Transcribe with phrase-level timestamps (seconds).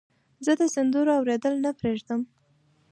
[0.45, 2.21] زه د سندرو اوریدل نه پرېږدم.